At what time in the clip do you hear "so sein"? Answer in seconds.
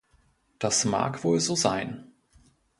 1.39-2.11